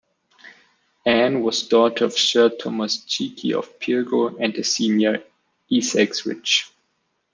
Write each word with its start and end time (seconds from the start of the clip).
Anne 1.05 1.43
was 1.43 1.67
daughter 1.67 2.05
of 2.05 2.13
Sir 2.13 2.49
Thomas 2.49 3.05
Cheeke 3.05 3.55
of 3.55 3.77
Pirgo 3.77 4.35
and 4.39 4.55
a 4.55 4.63
senior 4.63 5.23
Essex 5.71 6.25
Rich. 6.25 6.73